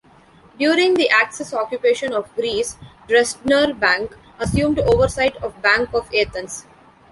[0.57, 2.75] During the Axis Occupation of Greece,
[3.07, 6.65] Dresdner Bank assumed oversight of Bank of Athens.